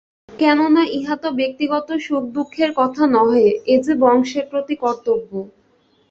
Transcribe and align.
কেননা 0.39 0.83
ইহা 0.91 1.15
তো 1.15 1.29
ব্যক্তিগত 1.39 1.87
সুখদুঃখের 2.01 2.71
কথা 2.75 3.03
নহে, 3.15 3.47
এ 3.65 3.75
যে 3.85 3.93
বংশের 4.03 4.45
প্রতি 4.51 4.75
কর্তব্য। 4.75 5.31